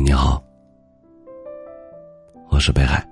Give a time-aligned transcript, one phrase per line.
[0.00, 0.42] 你好，
[2.50, 3.02] 我是北海。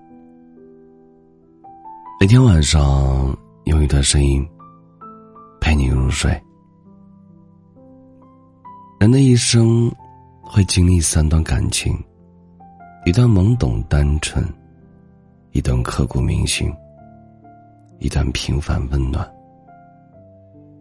[2.21, 4.47] 每天晚上用一段声音
[5.61, 6.31] 陪你入睡。
[9.01, 9.91] 人的一生
[10.43, 11.97] 会经历三段感情：
[13.07, 14.45] 一段懵懂单纯，
[15.53, 16.71] 一段刻骨铭心，
[17.99, 19.27] 一段平凡温暖。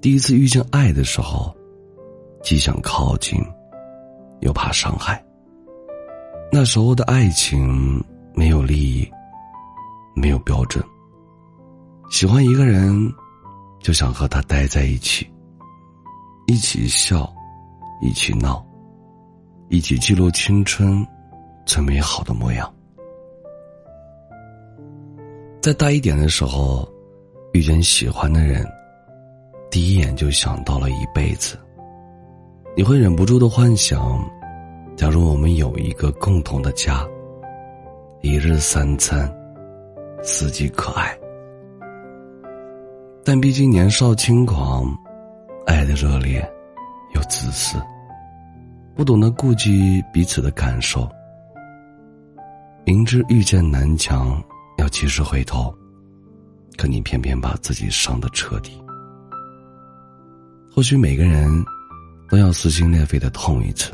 [0.02, 1.56] 第一次遇见爱的时候，
[2.42, 3.42] 既想靠近，
[4.42, 5.23] 又怕伤害。
[6.56, 8.00] 那时候的爱情
[8.36, 9.12] 没有利益，
[10.16, 10.86] 没有标准。
[12.12, 13.12] 喜欢一个人，
[13.80, 15.28] 就想和他待在一起，
[16.46, 17.28] 一起笑，
[18.04, 18.64] 一起闹，
[19.70, 21.04] 一起记录青春
[21.66, 22.72] 最美好的模样。
[25.60, 26.88] 再大一点的时候，
[27.54, 28.64] 遇见喜欢的人，
[29.72, 31.58] 第一眼就想到了一辈子。
[32.78, 34.24] 你会忍不住的幻想。
[34.96, 37.06] 假如我们有一个共同的家，
[38.22, 39.30] 一日三餐，
[40.24, 41.14] 四季可爱。
[43.26, 44.98] 但毕竟年少轻狂，
[45.66, 46.50] 爱的热烈
[47.14, 47.78] 又自私，
[48.96, 51.10] 不懂得顾及彼此的感受。
[52.86, 54.42] 明知遇见南墙
[54.78, 55.76] 要及时回头，
[56.78, 58.82] 可你偏偏把自己伤得彻底。
[60.74, 61.52] 或许每个人
[62.30, 63.92] 都要撕心裂肺的痛一次。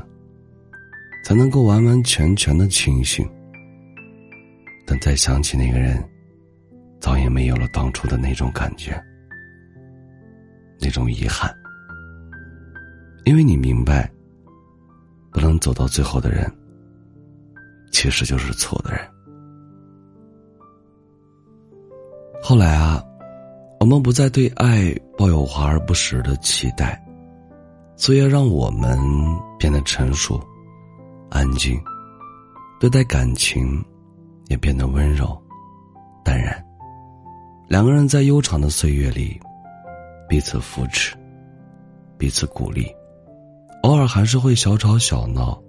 [1.30, 3.24] 才能够完完全全的清醒。
[4.84, 6.04] 但再想起那个人，
[7.00, 9.00] 早也没有了当初的那种感觉，
[10.82, 11.56] 那种遗憾。
[13.26, 14.10] 因为你明白，
[15.32, 16.52] 不能走到最后的人，
[17.92, 19.00] 其实就是错的人。
[22.42, 23.04] 后来啊，
[23.80, 27.00] 我们不再对爱抱有华而不实的期待，
[27.98, 28.98] 岁月让我们
[29.60, 30.44] 变得成熟。
[31.30, 31.80] 安静，
[32.80, 33.84] 对待感情
[34.48, 35.40] 也变得温柔、
[36.24, 36.64] 淡然。
[37.68, 39.40] 两个人在悠长的岁月里，
[40.28, 41.16] 彼此扶持，
[42.18, 42.92] 彼此鼓励，
[43.84, 45.62] 偶尔还是会小吵小闹，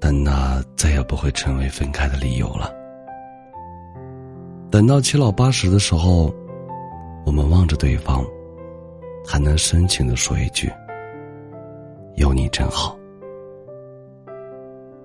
[0.00, 2.72] 但那再也不会成为分开的理由了。
[4.70, 6.32] 等到七老八十的时候，
[7.26, 8.24] 我们望着对方，
[9.26, 10.72] 还能深情的说一句
[12.14, 12.96] ：“有你真好。”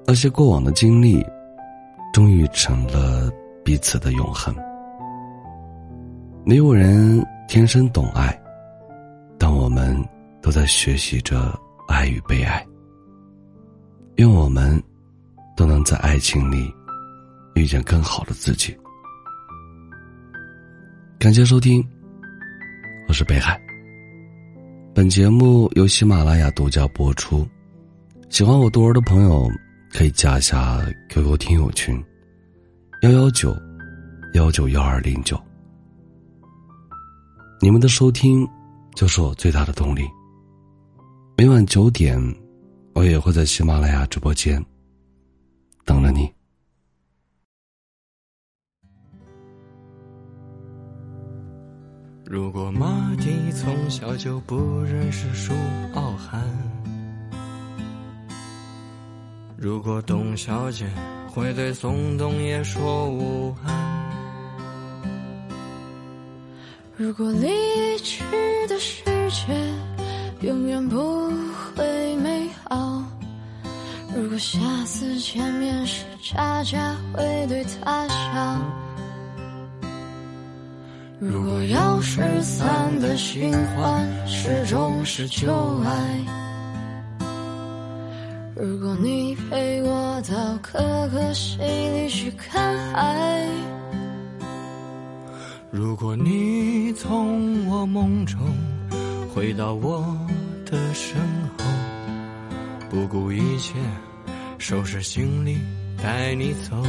[0.08, 1.26] 那些过往的经历，
[2.14, 3.32] 终于成了
[3.64, 4.56] 彼此的永恒。
[6.46, 8.40] 没有人天生懂爱，
[9.40, 9.98] 但我们
[10.44, 12.64] 都在学习着爱与被爱。
[14.18, 14.82] 愿我们
[15.58, 16.72] 都能在爱情里
[17.56, 18.78] 遇见更好的自己。
[21.18, 21.84] 感谢收听，
[23.08, 23.60] 我是北海。
[24.94, 27.46] 本节目由喜马拉雅独家播出。
[28.30, 29.50] 喜欢我多儿的朋友。
[29.98, 32.04] 可以加一下 QQ 听友群，
[33.02, 33.56] 幺幺九
[34.34, 35.42] 幺九幺二零九。
[37.62, 38.46] 你们的收听
[38.94, 40.02] 就是我最大的动力。
[41.38, 42.20] 每晚九点，
[42.94, 44.62] 我也会在喜马拉雅直播间
[45.86, 46.30] 等着你。
[52.26, 55.54] 如果马蒂从小就不认识书
[55.94, 56.75] 傲寒。
[59.66, 60.86] 如果董小姐
[61.28, 63.74] 会对宋冬野说午安，
[66.96, 68.24] 如果离去
[68.70, 71.32] 的世界永远不
[71.76, 73.02] 会美好，
[74.16, 78.62] 如果下次见面时佳佳会对他笑，
[81.20, 85.52] 如果要失散的循环始终是旧
[85.84, 86.45] 爱。
[88.58, 90.80] 如果你陪我到可
[91.10, 93.46] 可西里去看海，
[95.70, 98.40] 如果你从我梦中
[99.34, 100.18] 回到我
[100.66, 101.18] 的身
[101.58, 101.66] 后，
[102.90, 103.74] 不顾一切
[104.58, 105.60] 收拾行李
[106.02, 106.82] 带你走，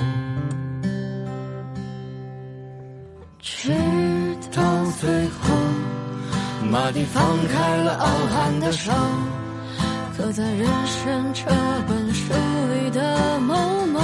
[3.40, 3.72] 直
[4.52, 4.62] 到
[5.00, 5.56] 最后，
[6.70, 8.92] 马蒂放开了傲寒的手。
[10.16, 11.44] 刻在人生这
[11.86, 12.32] 本书
[12.72, 13.54] 里的某
[13.92, 14.00] 某，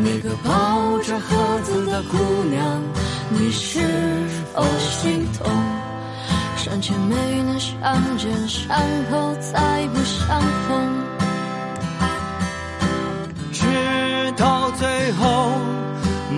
[0.00, 2.18] 那个抱着盒子的姑
[2.50, 2.82] 娘，
[3.30, 3.78] 你是
[4.52, 5.48] 否心痛？
[6.56, 7.14] 山前没
[7.44, 8.76] 能相见，山
[9.12, 11.04] 后再不相逢。
[13.52, 15.52] 直到最后，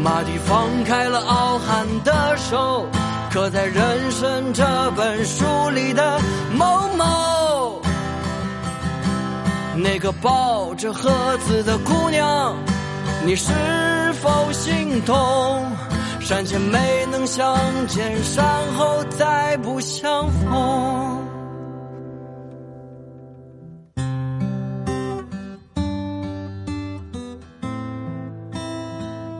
[0.02, 2.86] 马蒂放开了傲寒的手。
[3.32, 4.64] 刻在人生这
[4.96, 6.20] 本书里的
[6.52, 7.80] 某某，
[9.76, 12.56] 那个抱着盒子的姑娘，
[13.24, 13.52] 你是
[14.14, 15.64] 否心痛？
[16.18, 17.56] 山前没能相
[17.86, 18.44] 见，山
[18.76, 21.28] 后再不相逢。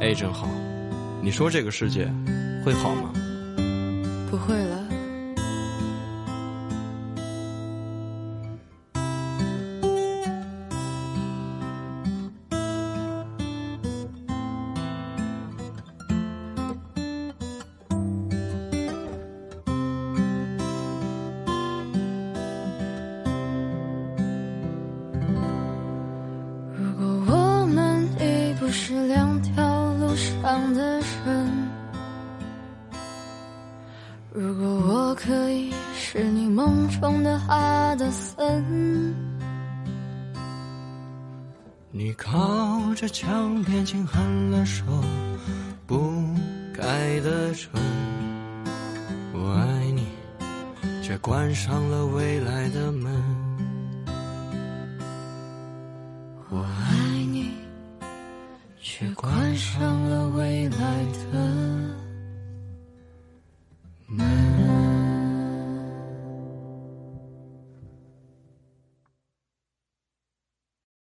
[0.01, 0.47] 哎，真好，
[1.21, 2.09] 你说这个世界
[2.65, 3.11] 会好吗？
[28.73, 31.69] 是两条路上的人，
[34.33, 39.15] 如果我可以是你梦中的阿德森，
[41.91, 44.85] 你靠着墙边轻喊了首
[45.87, 46.25] 不
[46.73, 47.71] 该的唇，
[49.33, 50.07] 我爱你，
[51.03, 53.40] 却关上了未来的门。
[59.21, 62.10] 关上了未来的。